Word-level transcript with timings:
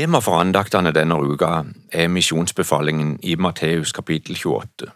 Tema 0.00 0.18
for 0.18 0.32
andaktene 0.40 0.94
denne 0.96 1.14
uka 1.20 1.64
er 1.92 2.08
misjonsbefalingen 2.08 3.18
i 3.22 3.34
Matteus 3.34 3.92
kapittel 3.92 4.36
28. 4.46 4.86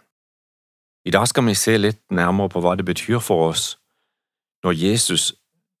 I 1.05 1.11
dag 1.11 1.27
skal 1.27 1.45
vi 1.45 1.53
se 1.53 1.75
litt 1.77 1.99
nærmere 2.09 2.49
på 2.49 2.61
hva 2.65 2.71
det 2.75 2.85
betyr 2.85 3.19
for 3.21 3.51
oss 3.51 3.65
når 4.65 4.73
Jesus 4.73 5.25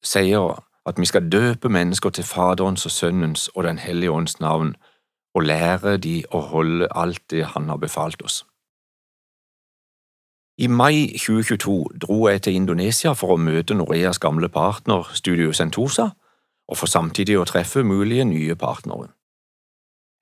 sier 0.05 0.59
at 0.85 1.01
vi 1.01 1.09
skal 1.09 1.31
døpe 1.31 1.69
mennesker 1.69 2.09
til 2.09 2.23
Faderens 2.23 2.85
og 2.85 2.91
Sønnens 2.91 3.47
og 3.55 3.63
Den 3.63 3.77
hellige 3.77 4.11
ånds 4.11 4.39
navn 4.39 4.75
og 5.33 5.41
lære 5.41 5.97
de 5.97 6.21
å 6.29 6.39
holde 6.39 6.87
alt 6.91 7.23
det 7.31 7.45
Han 7.45 7.69
har 7.69 7.81
befalt 7.81 8.21
oss. 8.21 8.45
I 10.57 10.67
mai 10.67 11.17
2022 11.17 11.97
dro 12.01 12.27
jeg 12.27 12.41
til 12.41 12.53
Indonesia 12.53 13.13
for 13.13 13.33
å 13.33 13.41
møte 13.41 13.73
Noreas 13.73 14.19
gamle 14.19 14.49
partner 14.49 15.09
Studio 15.13 15.51
Sentosa 15.51 16.11
og 16.67 16.77
for 16.77 16.89
samtidig 16.89 17.37
å 17.39 17.45
treffe 17.45 17.83
mulige 17.83 18.25
nye 18.25 18.55
partnere. 18.55 19.11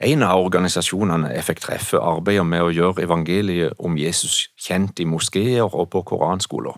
En 0.04 0.24
av 0.26 0.42
organisasjonene 0.44 1.30
jeg 1.32 1.46
fikk 1.48 1.62
treffe, 1.64 2.00
arbeider 2.00 2.44
med 2.44 2.66
å 2.66 2.72
gjøre 2.74 3.06
evangeliet 3.06 3.78
om 3.80 3.96
Jesus 3.98 4.50
kjent 4.60 5.00
i 5.00 5.08
moskeer 5.08 5.64
og 5.64 5.90
på 5.94 6.02
koranskoler. 6.02 6.76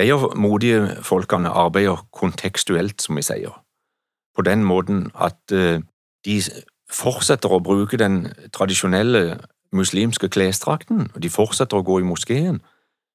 De 0.00 0.06
modige 0.40 1.02
folkene 1.04 1.50
arbeider 1.50 2.06
kontekstuelt, 2.12 3.02
som 3.02 3.16
vi 3.16 3.22
sier, 3.22 3.52
på 4.34 4.42
den 4.42 4.64
måten 4.64 5.10
at 5.14 5.52
eh, 5.52 5.82
de 6.24 6.40
fortsetter 6.92 7.52
å 7.52 7.60
bruke 7.60 7.98
den 8.00 8.30
tradisjonelle 8.56 9.40
muslimske 9.72 10.28
klesdrakten, 10.28 11.10
og 11.14 11.22
de 11.22 11.28
fortsetter 11.28 11.76
å 11.76 11.84
gå 11.84 11.98
i 12.00 12.08
moskeen, 12.08 12.62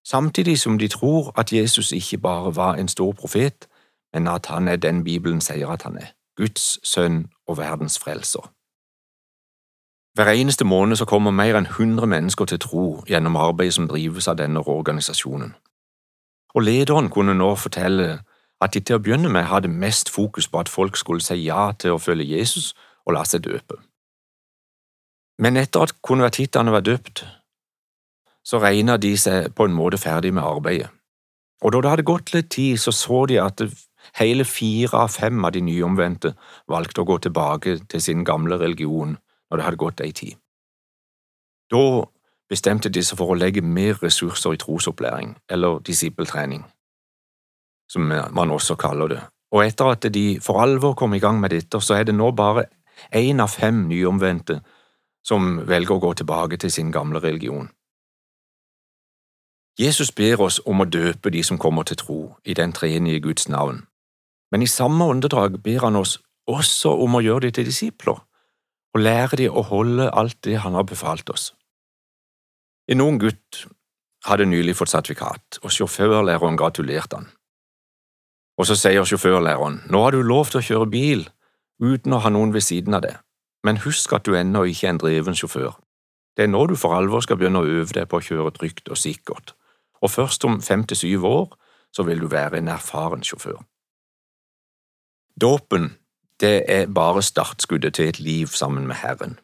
samtidig 0.05 0.59
som 0.59 0.77
de 0.77 0.87
tror 0.87 1.31
at 1.37 1.53
Jesus 1.53 1.91
ikke 1.91 2.21
bare 2.21 2.53
var 2.55 2.77
en 2.77 2.87
stor 2.87 3.13
profet, 3.17 3.67
men 4.13 4.27
at 4.27 4.45
han 4.45 4.67
er 4.67 4.75
den 4.75 5.03
Bibelen 5.03 5.41
sier 5.41 5.69
at 5.69 5.83
han 5.83 5.97
er, 5.97 6.13
Guds 6.37 6.79
sønn 6.87 7.27
og 7.47 7.57
verdens 7.57 7.99
frelser. 7.99 8.53
Hver 10.17 10.31
eneste 10.33 10.65
måned 10.65 10.95
så 10.95 11.05
kommer 11.05 11.31
mer 11.31 11.57
enn 11.57 11.69
100 11.69 12.07
mennesker 12.09 12.45
til 12.45 12.59
tro 12.59 12.85
gjennom 13.05 13.35
arbeidet 13.37 13.75
som 13.75 13.87
drives 13.87 14.27
av 14.27 14.39
denne 14.39 14.63
organisasjonen. 14.65 15.53
Og 16.55 16.63
lederen 16.63 17.09
kunne 17.13 17.35
nå 17.37 17.51
fortelle 17.55 18.23
at 18.61 18.73
de 18.73 18.81
til 18.81 18.97
å 18.97 19.03
begynne 19.03 19.29
med 19.29 19.45
hadde 19.45 19.69
mest 19.69 20.09
fokus 20.09 20.47
på 20.49 20.59
at 20.59 20.71
folk 20.73 20.97
skulle 20.97 21.21
si 21.21 21.37
ja 21.43 21.71
til 21.77 21.93
å 21.93 22.01
følge 22.01 22.25
Jesus 22.25 22.73
og 23.05 23.13
la 23.13 23.23
seg 23.29 23.45
døpe. 23.45 23.77
Men 25.37 25.57
etter 25.61 25.85
at 25.85 25.93
konvertittene 26.01 26.73
var 26.73 26.81
døpt, 26.81 27.21
så 28.41 28.57
regna 28.63 28.97
de 28.97 29.13
seg 29.19 29.51
på 29.53 29.67
en 29.67 29.75
måte 29.77 29.99
ferdig 30.01 30.33
med 30.33 30.43
arbeidet. 30.43 30.89
Og 31.61 31.73
da 31.73 31.81
det 31.81 31.89
hadde 31.89 32.09
gått 32.09 32.33
litt 32.33 32.49
tid, 32.53 32.77
så 32.81 32.93
så 32.93 33.25
de 33.29 33.37
at 33.41 33.61
Hele 34.15 34.45
fire 34.45 34.97
av 34.97 35.09
fem 35.09 35.45
av 35.45 35.51
de 35.51 35.61
nyomvendte 35.61 36.33
valgte 36.67 37.01
å 37.01 37.07
gå 37.07 37.17
tilbake 37.17 37.77
til 37.91 38.01
sin 38.01 38.23
gamle 38.25 38.57
religion 38.57 39.17
når 39.49 39.57
det 39.57 39.65
hadde 39.65 39.81
gått 39.83 40.01
ei 40.01 40.11
tid. 40.11 40.37
Da 41.71 42.05
bestemte 42.49 42.89
de 42.89 43.03
seg 43.03 43.19
for 43.19 43.33
å 43.33 43.37
legge 43.37 43.61
mer 43.61 43.99
ressurser 44.03 44.55
i 44.55 44.61
trosopplæring, 44.61 45.35
eller 45.49 45.81
disippeltrening, 45.83 46.63
som 47.91 48.07
man 48.07 48.51
også 48.51 48.75
kaller 48.79 49.11
det, 49.11 49.21
og 49.51 49.65
etter 49.65 49.91
at 49.91 50.07
de 50.13 50.39
for 50.43 50.61
alvor 50.63 50.95
kom 50.95 51.13
i 51.13 51.19
gang 51.23 51.39
med 51.39 51.51
dette, 51.51 51.81
så 51.81 51.99
er 51.99 52.07
det 52.07 52.15
nå 52.15 52.31
bare 52.31 52.67
én 53.15 53.43
av 53.43 53.51
fem 53.51 53.87
nyomvendte 53.87 54.61
som 55.27 55.57
velger 55.67 55.97
å 55.97 56.03
gå 56.03 56.13
tilbake 56.13 56.57
til 56.57 56.71
sin 56.71 56.91
gamle 56.91 57.19
religion. 57.19 57.67
Jesus 59.79 60.11
ber 60.11 60.41
oss 60.41 60.61
om 60.65 60.81
å 60.81 60.89
døpe 60.89 61.29
de 61.29 61.43
som 61.43 61.59
kommer 61.61 61.83
til 61.83 61.99
tro 61.99 62.21
i 62.45 62.55
den 62.57 62.73
treenige 62.73 63.21
Guds 63.27 63.49
navn, 63.49 63.83
men 64.51 64.63
i 64.63 64.69
samme 64.71 65.05
åndedrag 65.05 65.59
ber 65.63 65.85
han 65.85 65.99
oss 65.99 66.17
også 66.47 66.93
om 67.03 67.17
å 67.17 67.23
gjøre 67.23 67.47
de 67.47 67.55
til 67.57 67.67
disipler, 67.67 68.19
og 68.95 69.03
lære 69.03 69.41
de 69.41 69.47
å 69.49 69.65
holde 69.67 70.09
alt 70.09 70.39
det 70.47 70.59
han 70.63 70.77
har 70.77 70.87
befalt 70.87 71.29
oss. 71.29 71.51
En 72.87 73.03
ung 73.03 73.19
gutt 73.19 73.65
hadde 74.25 74.47
nylig 74.47 74.77
fått 74.79 74.93
sertifikat, 74.93 75.59
og 75.61 75.73
sjåførlæreren 75.73 76.57
gratulerte 76.59 77.19
han. 77.19 77.27
Og 78.57 78.65
så 78.69 78.77
sier 78.79 79.05
sjåførlæreren, 79.05 79.83
nå 79.91 80.01
har 80.01 80.15
du 80.15 80.23
lov 80.23 80.49
til 80.49 80.61
å 80.61 80.67
kjøre 80.69 80.89
bil 80.91 81.27
uten 81.83 82.15
å 82.15 82.21
ha 82.23 82.31
noen 82.33 82.55
ved 82.55 82.65
siden 82.65 82.97
av 82.97 83.03
deg, 83.05 83.19
men 83.67 83.83
husk 83.83 84.15
at 84.17 84.25
du 84.25 84.33
ennå 84.39 84.63
ikke 84.71 84.87
er 84.87 84.95
en 84.95 85.03
dreven 85.03 85.37
sjåfør. 85.37 85.75
Det 86.37 86.47
er 86.47 86.51
nå 86.53 86.63
du 86.69 86.75
for 86.79 86.95
alvor 86.97 87.21
skal 87.25 87.37
begynne 87.37 87.61
å 87.61 87.69
øve 87.69 87.93
deg 87.93 88.09
på 88.09 88.19
å 88.19 88.25
kjøre 88.25 88.55
trygt 88.55 88.89
og 88.89 88.97
sikkert, 88.97 89.53
og 90.01 90.13
først 90.13 90.45
om 90.47 90.61
fem 90.61 90.85
til 90.87 90.97
syv 90.97 91.25
år 91.25 91.47
så 91.93 92.05
vil 92.07 92.21
du 92.21 92.27
være 92.31 92.61
en 92.61 92.71
erfaren 92.73 93.25
sjåfør. 93.25 93.59
Dåpen, 95.41 95.97
det 96.39 96.63
er 96.67 96.87
bare 96.87 97.21
startskuddet 97.21 97.93
til 97.93 98.09
et 98.09 98.19
liv 98.19 98.47
sammen 98.47 98.87
med 98.87 98.95
Herren. 98.95 99.39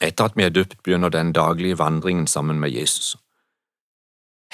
Etter 0.00 0.24
at 0.24 0.36
vi 0.36 0.42
er 0.42 0.54
døpt, 0.54 0.82
begynner 0.82 1.08
den 1.08 1.32
daglige 1.32 1.78
vandringen 1.78 2.26
sammen 2.26 2.60
med 2.60 2.70
Jesus. 2.70 3.16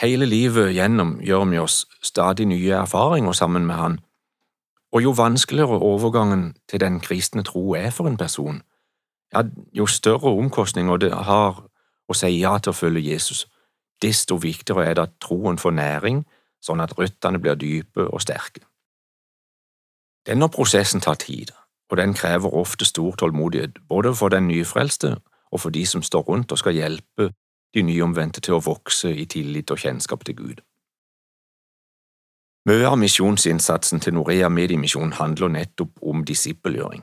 Hele 0.01 0.27
livet 0.27 0.73
gjennom 0.75 1.21
gjør 1.21 1.45
vi 1.45 1.59
oss 1.59 1.87
stadig 2.03 2.47
nye 2.47 2.73
erfaringer 2.73 3.33
sammen 3.33 3.67
med 3.67 3.75
Han, 3.75 4.01
og 4.93 5.03
jo 5.03 5.11
vanskeligere 5.11 5.79
overgangen 5.79 6.56
til 6.69 6.81
den 6.81 7.01
kristne 7.01 7.43
tro 7.43 7.75
er 7.75 7.91
for 7.91 8.09
en 8.09 8.17
person, 8.17 8.62
ja, 9.35 9.43
jo 9.73 9.87
større 9.87 10.33
omkostninger 10.39 10.97
det 10.97 11.12
har 11.12 11.65
å 12.09 12.15
si 12.15 12.39
ja 12.41 12.59
til 12.59 12.71
å 12.71 12.79
følge 12.79 13.11
Jesus, 13.12 13.47
desto 14.03 14.37
viktigere 14.37 14.87
er 14.87 14.95
det 14.95 15.03
at 15.03 15.19
troen 15.21 15.59
får 15.59 15.71
næring, 15.71 16.25
sånn 16.65 16.81
at 16.81 16.97
røttene 16.99 17.39
blir 17.39 17.55
dype 17.61 18.09
og 18.09 18.23
sterke. 18.23 18.65
Denne 20.27 20.49
prosessen 20.49 21.01
tar 21.01 21.15
tid, 21.15 21.51
og 21.91 21.97
den 21.97 22.15
krever 22.15 22.55
ofte 22.55 22.85
stor 22.85 23.12
tålmodighet, 23.12 23.79
både 23.89 24.15
for 24.15 24.29
den 24.29 24.49
nyfrelste 24.49 25.17
og 25.53 25.61
for 25.61 25.71
de 25.71 25.87
som 25.87 26.03
står 26.03 26.23
rundt 26.23 26.53
og 26.53 26.59
skal 26.59 26.75
hjelpe 26.75 27.31
de 27.75 27.83
nyomvendte 27.83 28.41
til 28.41 28.57
å 28.57 28.62
vokse 28.65 29.11
i 29.12 29.25
tillit 29.25 29.71
og 29.71 29.79
kjennskap 29.79 30.25
til 30.25 30.37
Gud. 30.37 30.62
Mye 32.65 32.87
av 32.89 32.97
misjonsinnsatsen 32.97 34.01
til 34.01 34.15
Norea 34.17 34.49
Mediemisjon 34.49 35.12
handler 35.19 35.53
nettopp 35.53 36.01
om 36.03 36.25
disippelgjøring. 36.25 37.03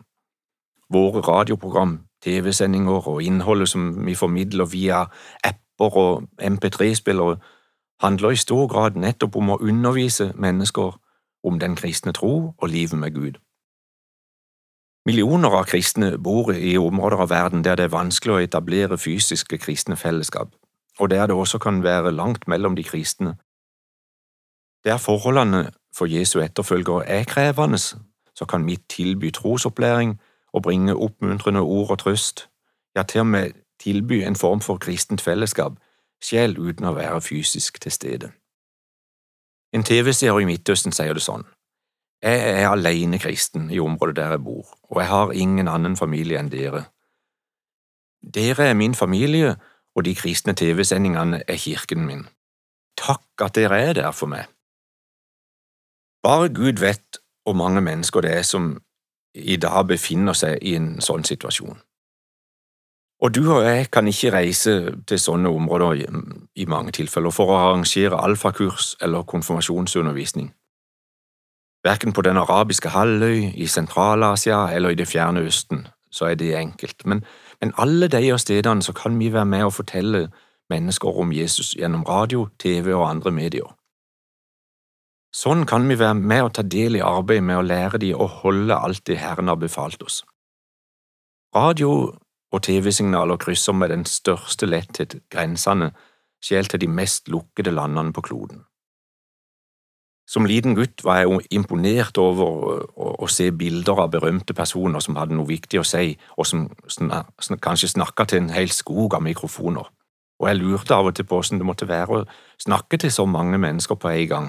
Våre 0.90 1.22
radioprogram, 1.22 2.00
TV-sendinger 2.26 3.08
og 3.08 3.22
innholdet 3.24 3.70
som 3.70 3.92
vi 4.06 4.16
formidler 4.16 4.66
via 4.66 5.04
apper 5.46 5.98
og 6.02 6.24
MP3-spillere, 6.42 7.38
handler 8.02 8.34
i 8.34 8.42
stor 8.42 8.68
grad 8.68 8.98
nettopp 8.98 9.38
om 9.38 9.54
å 9.54 9.60
undervise 9.62 10.32
mennesker 10.36 10.98
om 11.44 11.60
den 11.60 11.76
kristne 11.76 12.14
tro 12.14 12.54
og 12.58 12.70
livet 12.70 13.00
med 13.00 13.14
Gud. 13.14 13.40
Millioner 15.06 15.50
av 15.50 15.66
kristne 15.66 16.18
bor 16.18 16.52
i 16.54 16.78
områder 16.78 17.24
av 17.24 17.30
verden 17.30 17.64
der 17.66 17.76
det 17.76 17.88
er 17.88 17.96
vanskelig 17.96 18.34
å 18.34 18.42
etablere 18.46 19.00
fysiske 19.02 19.58
kristne 19.58 19.98
fellesskap, 19.98 20.54
og 21.00 21.10
der 21.10 21.26
det 21.28 21.36
også 21.36 21.58
kan 21.58 21.82
være 21.84 22.12
langt 22.12 22.48
mellom 22.48 22.76
de 22.76 22.84
kristne. 22.84 23.36
Der 24.86 24.98
forholdene 24.98 25.72
for 25.98 26.06
Jesu 26.06 26.40
etterfølgere 26.40 27.08
er 27.08 27.24
krevende, 27.24 27.78
så 28.36 28.46
kan 28.46 28.66
vi 28.66 28.78
tilby 28.90 29.32
trosopplæring 29.34 30.20
og 30.54 30.64
bringe 30.64 30.96
oppmuntrende 30.96 31.60
ord 31.60 31.92
og 31.92 32.00
trøst, 32.00 32.50
ja, 32.96 33.04
til 33.04 33.20
og 33.20 33.28
med 33.28 33.52
tilby 33.80 34.22
en 34.22 34.36
form 34.36 34.62
for 34.62 34.78
kristent 34.78 35.22
fellesskap, 35.22 35.74
selv 36.24 36.60
uten 36.60 36.86
å 36.86 36.94
være 36.94 37.22
fysisk 37.22 37.82
til 37.82 37.92
stede. 37.92 38.32
En 39.74 39.84
TV-serie 39.88 40.44
i 40.44 40.48
Midtøsten 40.50 40.92
sier 40.96 41.16
det 41.16 41.24
sånn. 41.24 41.46
Jeg 42.22 42.42
er 42.62 42.68
alene 42.70 43.18
kristen 43.20 43.70
i 43.74 43.80
området 43.82 44.18
der 44.20 44.36
jeg 44.36 44.44
bor, 44.46 44.68
og 44.92 45.00
jeg 45.02 45.10
har 45.10 45.32
ingen 45.34 45.72
annen 45.72 45.96
familie 45.98 46.38
enn 46.40 46.52
dere. 46.52 46.86
Dere 48.22 48.70
er 48.70 48.78
min 48.78 48.94
familie, 48.96 49.56
og 49.96 50.06
de 50.06 50.14
kristne 50.16 50.54
TV-sendingene 50.54 51.42
er 51.48 51.58
kirken 51.60 52.06
min. 52.06 52.28
Takk 53.00 53.44
at 53.44 53.56
dere 53.58 53.80
er 53.82 53.94
der 53.98 54.12
for 54.12 54.30
meg. 54.30 54.46
Bare 56.24 56.52
Gud 56.54 56.80
vet 56.80 57.18
hvor 57.44 57.58
mange 57.58 57.82
mennesker 57.82 58.22
det 58.22 58.36
er 58.38 58.46
som 58.46 58.76
i 59.34 59.56
dag 59.58 59.88
befinner 59.88 60.38
seg 60.38 60.62
i 60.62 60.76
en 60.78 61.00
sånn 61.02 61.26
situasjon. 61.26 61.80
Og 63.22 63.36
du 63.36 63.54
og 63.54 63.64
jeg 63.64 63.92
kan 63.94 64.08
ikke 64.08 64.34
reise 64.34 64.72
til 65.08 65.20
sånne 65.20 65.50
områder 65.50 66.00
i 66.56 66.66
mange 66.66 66.92
tilfeller 66.98 67.34
for 67.34 67.54
å 67.54 67.60
arrangere 67.60 68.18
alfakurs 68.18 68.96
eller 69.02 69.28
konfirmasjonsundervisning. 69.30 70.50
Verken 71.86 72.14
på 72.14 72.22
den 72.22 72.38
arabiske 72.38 72.90
halvøy, 72.90 73.54
i 73.58 73.68
Sentral-Asia 73.68 74.68
eller 74.74 74.90
i 74.90 74.96
Det 74.96 75.08
fjerne 75.08 75.42
Østen, 75.46 75.88
så 76.12 76.26
er 76.26 76.36
det 76.36 76.56
enkelt, 76.58 77.06
men, 77.06 77.24
men 77.62 77.74
alle 77.78 78.08
de 78.08 78.38
stedene 78.38 78.82
så 78.82 78.94
kan 78.94 79.20
vi 79.20 79.34
være 79.34 79.46
med 79.46 79.64
og 79.64 79.74
fortelle 79.74 80.30
mennesker 80.70 81.20
om 81.20 81.32
Jesus 81.32 81.74
gjennom 81.78 82.04
radio, 82.04 82.48
TV 82.60 82.94
og 82.94 83.10
andre 83.10 83.32
medier. 83.32 83.70
Sånn 85.32 85.66
kan 85.66 85.88
vi 85.88 85.96
være 86.00 86.18
med 86.20 86.44
og 86.44 86.54
ta 86.54 86.62
del 86.62 86.98
i 87.00 87.06
arbeidet 87.06 87.46
med 87.48 87.58
å 87.58 87.66
lære 87.66 88.02
de 88.04 88.12
å 88.14 88.28
holde 88.28 88.76
alt 88.76 89.06
det 89.08 89.18
Herren 89.22 89.48
har 89.48 89.62
befalt 89.62 90.04
oss. 90.04 90.24
Radio 91.56 92.18
og 92.52 92.64
TV-signaler 92.64 93.40
krysser 93.40 93.74
med 93.74 93.90
den 93.90 94.06
største 94.06 94.68
letthet 94.68 95.16
grensene, 95.32 95.92
selv 96.44 96.66
til 96.72 96.82
de 96.82 96.88
mest 96.88 97.30
lukkede 97.30 97.72
landene 97.72 98.14
på 98.14 98.22
kloden. 98.22 98.66
Som 100.32 100.46
liten 100.46 100.76
gutt 100.76 101.04
var 101.04 101.18
jeg 101.20 101.28
jo 101.28 101.40
imponert 101.52 102.18
over 102.18 102.86
å, 102.96 103.28
se 103.28 103.50
bilder 103.52 104.00
av 104.00 104.14
berømte 104.14 104.56
personer 104.56 105.04
som 105.04 105.18
hadde 105.20 105.36
noe 105.36 105.50
viktig 105.50 105.82
å 105.82 105.88
si, 105.88 106.14
og 106.40 106.48
som 106.48 106.70
kanskje 107.60 107.92
snakka 107.92 108.26
til 108.30 108.44
en 108.44 108.54
hel 108.56 108.72
skog 108.72 109.18
av 109.18 109.26
mikrofoner. 109.26 109.90
Og 110.40 110.48
jeg 110.48 110.58
lurte 110.62 110.96
av 110.96 111.10
og 111.10 111.18
til 111.18 111.28
på 111.28 111.38
hvordan 111.38 111.60
det 111.60 111.68
måtte 111.68 111.90
være 111.90 112.22
å 112.22 112.26
snakke 112.64 113.02
til 113.02 113.12
så 113.12 113.28
mange 113.28 113.60
mennesker 113.62 114.00
på 114.00 114.10
en 114.10 114.28
gang. 114.32 114.48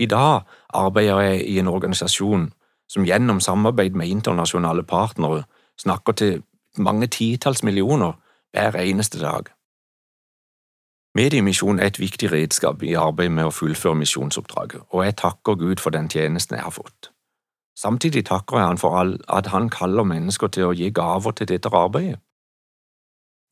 I 0.00 0.08
dag 0.08 0.48
arbeider 0.72 1.20
jeg 1.20 1.44
i 1.52 1.58
en 1.60 1.68
organisasjon 1.68 2.48
som 2.88 3.04
gjennom 3.04 3.40
samarbeid 3.40 3.94
med 3.96 4.08
internasjonale 4.08 4.82
partnere 4.88 5.44
snakker 5.82 6.12
til 6.12 6.42
mange 6.78 7.06
titalls 7.06 7.62
millioner 7.62 8.12
hver 8.52 8.78
eneste 8.80 9.20
dag. 9.20 9.50
Mediemisjon 11.14 11.78
er 11.78 11.86
et 11.86 12.00
viktig 12.00 12.32
redskap 12.32 12.82
i 12.82 12.94
arbeidet 12.96 13.32
med 13.36 13.44
å 13.44 13.52
fullføre 13.52 13.98
misjonsoppdraget, 14.00 14.80
og 14.88 15.04
jeg 15.04 15.16
takker 15.20 15.58
Gud 15.60 15.82
for 15.84 15.92
den 15.92 16.08
tjenesten 16.08 16.56
jeg 16.56 16.64
har 16.64 16.72
fått. 16.72 17.10
Samtidig 17.76 18.24
takker 18.24 18.56
jeg 18.58 18.66
Han 18.66 18.78
for 18.78 19.16
at 19.28 19.46
Han 19.46 19.68
kaller 19.68 20.04
mennesker 20.04 20.46
til 20.46 20.64
å 20.64 20.72
gi 20.72 20.90
gaver 20.90 21.32
til 21.32 21.48
dette 21.48 21.68
arbeidet. 21.68 22.20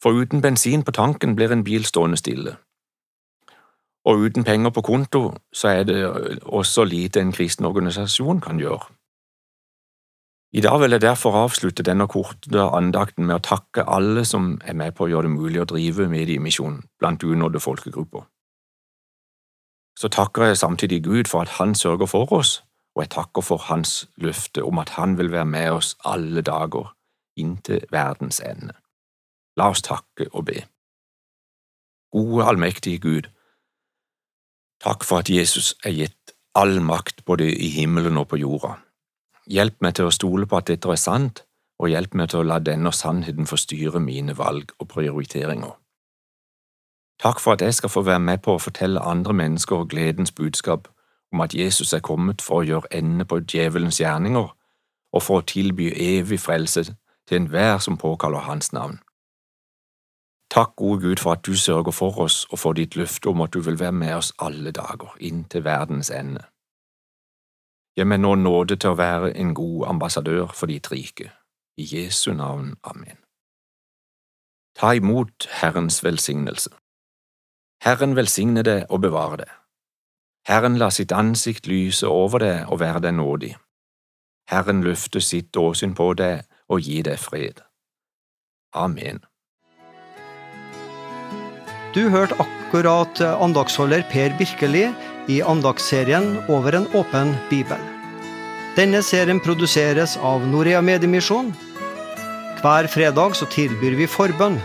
For 0.03 0.17
uten 0.17 0.41
bensin 0.41 0.83
på 0.83 0.93
tanken 0.93 1.37
blir 1.37 1.53
en 1.53 1.65
bil 1.65 1.85
stående 1.85 2.17
stille. 2.17 2.57
Og 4.05 4.25
uten 4.25 4.45
penger 4.45 4.71
på 4.71 4.81
konto 4.81 5.35
så 5.53 5.69
er 5.69 5.85
det 5.85 5.99
også 6.43 6.85
lite 6.85 7.21
en 7.21 7.33
kristen 7.33 7.67
organisasjon 7.67 8.41
kan 8.41 8.61
gjøre. 8.61 8.89
I 10.53 10.61
dag 10.61 10.81
vil 10.81 10.91
jeg 10.91 11.01
derfor 11.01 11.37
avslutte 11.39 11.85
denne 11.87 12.09
korte 12.11 12.65
andakten 12.75 13.29
med 13.29 13.37
å 13.37 13.45
takke 13.47 13.85
alle 13.87 14.25
som 14.27 14.57
er 14.67 14.75
med 14.75 14.97
på 14.99 15.07
å 15.07 15.11
gjøre 15.13 15.29
det 15.29 15.37
mulig 15.37 15.61
å 15.63 15.69
drive 15.71 16.09
mediemisjon 16.11 16.81
blant 16.99 17.23
unådde 17.23 17.63
folkegrupper. 17.63 18.25
Så 19.95 20.11
takker 20.11 20.49
jeg 20.49 20.59
samtidig 20.59 21.05
Gud 21.05 21.31
for 21.31 21.47
at 21.47 21.55
Han 21.61 21.75
sørger 21.75 22.11
for 22.11 22.33
oss, 22.33 22.65
og 22.97 23.05
jeg 23.05 23.13
takker 23.15 23.47
for 23.47 23.63
Hans 23.69 24.09
løfte 24.17 24.65
om 24.67 24.83
at 24.83 24.97
Han 24.99 25.19
vil 25.19 25.31
være 25.31 25.47
med 25.47 25.71
oss 25.71 25.95
alle 26.05 26.43
dager 26.43 26.97
inntil 27.39 27.87
verdens 27.93 28.43
ende. 28.43 28.75
La 29.57 29.71
oss 29.71 29.87
takke 29.87 30.33
og 30.33 30.49
be. 30.51 30.67
Gode, 32.11 32.45
allmektige 32.45 32.99
Gud, 32.99 33.31
takk 34.83 35.07
for 35.07 35.23
at 35.23 35.31
Jesus 35.31 35.77
er 35.85 35.95
gitt 35.95 36.35
all 36.59 36.81
makt 36.83 37.23
både 37.25 37.47
i 37.47 37.71
himmelen 37.71 38.19
og 38.19 38.33
på 38.33 38.43
jorda. 38.43 38.81
Hjelp 39.51 39.81
meg 39.83 39.97
til 39.99 40.07
å 40.07 40.15
stole 40.15 40.47
på 40.47 40.61
at 40.61 40.69
dette 40.71 40.91
er 40.93 41.01
sant, 41.01 41.43
og 41.81 41.91
hjelp 41.91 42.15
meg 42.15 42.31
til 42.31 42.43
å 42.43 42.47
la 42.47 42.59
denne 42.63 42.93
sannheten 42.95 43.49
få 43.51 43.59
styre 43.59 44.01
mine 44.05 44.37
valg 44.39 44.71
og 44.79 44.89
prioriteringer. 44.93 45.73
Takk 47.21 47.41
for 47.41 47.57
at 47.57 47.65
jeg 47.65 47.75
skal 47.75 47.93
få 47.93 48.05
være 48.07 48.23
med 48.25 48.41
på 48.45 48.55
å 48.55 48.63
fortelle 48.63 49.03
andre 49.05 49.35
mennesker 49.37 49.89
gledens 49.91 50.33
budskap 50.33 50.89
om 51.33 51.43
at 51.45 51.55
Jesus 51.55 51.93
er 51.93 52.05
kommet 52.05 52.43
for 52.43 52.61
å 52.61 52.69
gjøre 52.69 52.93
ende 52.97 53.27
på 53.29 53.41
djevelens 53.45 54.01
gjerninger 54.01 54.49
og 55.13 55.23
for 55.23 55.41
å 55.41 55.47
tilby 55.47 55.91
evig 55.93 56.41
frelse 56.41 56.87
til 57.29 57.37
enhver 57.37 57.79
som 57.79 57.99
påkaller 57.99 58.47
hans 58.47 58.73
navn. 58.73 59.01
Takk, 60.51 60.77
gode 60.77 61.03
Gud, 61.03 61.21
for 61.23 61.37
at 61.37 61.45
du 61.47 61.55
sørger 61.55 61.95
for 61.95 62.23
oss 62.25 62.45
og 62.51 62.59
for 62.59 62.75
ditt 62.75 62.97
løfte 62.97 63.31
om 63.31 63.43
at 63.45 63.53
du 63.55 63.61
vil 63.63 63.79
være 63.79 63.95
med 63.95 64.15
oss 64.17 64.33
alle 64.39 64.73
dager, 64.75 65.13
inn 65.21 65.45
til 65.45 65.65
verdens 65.65 66.11
ende. 66.11 66.43
Gi 68.01 68.05
meg 68.09 68.23
nå 68.25 68.31
nåde 68.41 68.79
til 68.81 68.95
å 68.95 68.97
være 68.97 69.35
en 69.37 69.51
god 69.53 69.83
ambassadør 69.91 70.55
for 70.57 70.73
ditt 70.73 70.87
rike. 70.89 71.27
I 71.77 71.85
Jesu 71.85 72.31
navn. 72.33 72.79
Amen. 72.81 73.19
Ta 74.73 74.95
imot 74.97 75.45
Herrens 75.61 75.99
velsignelse. 76.01 76.71
Herren 77.85 78.17
velsigne 78.17 78.65
deg 78.65 78.87
og 78.89 79.03
bevare 79.05 79.43
deg. 79.43 79.51
Herren 80.49 80.79
la 80.81 80.89
sitt 80.89 81.13
ansikt 81.13 81.69
lyse 81.69 82.09
over 82.09 82.41
deg 82.41 82.73
og 82.73 82.81
være 82.81 83.05
deg 83.05 83.19
nådig. 83.19 83.53
Herren 84.49 84.81
løfte 84.81 85.21
sitt 85.21 85.57
åsyn 85.61 85.93
på 85.93 86.15
deg 86.17 86.49
og 86.73 86.81
gi 86.81 87.03
deg 87.05 87.21
fred. 87.21 87.61
Amen. 88.73 89.21
Du 91.93 92.09
hørte 92.09 92.41
akkurat 92.41 93.21
andagsholder 93.21 94.09
Per 94.09 94.33
Birkeli 94.41 94.89
i 95.29 95.41
andagsserien 95.43 96.39
Over 96.49 96.79
en 96.81 96.87
åpen 96.97 97.35
bibel. 97.51 97.81
Denne 98.77 99.03
serien 99.03 99.41
produseres 99.43 100.17
av 100.23 100.47
Norea 100.47 100.81
Mediemisjon. 100.81 101.51
Hver 102.61 102.87
fredag 102.93 103.35
så 103.37 103.49
tilbyr 103.51 103.97
vi 103.99 104.07
forbønn. 104.09 104.61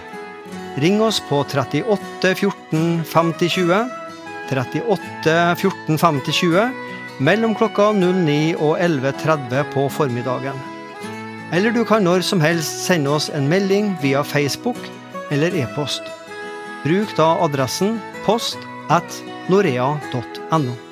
Ring 0.80 1.02
oss 1.02 1.22
på 1.30 1.42
38 1.48 2.36
14 2.36 3.04
50 3.07 3.50
20, 3.56 3.81
38 4.52 5.36
14 5.62 5.98
50 5.98 6.40
20, 6.40 6.69
mellom 7.19 7.56
klokka 7.56 7.92
09 7.96 8.56
og 8.60 8.78
11.30 8.78 9.72
på 9.74 9.88
formiddagen. 9.90 10.58
Eller 11.56 11.72
du 11.72 11.84
kan 11.88 12.04
når 12.04 12.25
som 12.28 12.42
helst 12.44 12.86
sende 12.86 13.13
oss 13.16 13.30
en 13.34 13.48
melding 13.50 13.94
via 14.01 14.24
Facebook 14.24 14.80
eller 15.31 15.56
e-post. 15.56 16.04
Bruk 16.84 17.16
da 17.18 17.31
adressen 17.42 17.98
post 18.25 18.60
at 18.94 19.22
norea.no. 19.50 20.85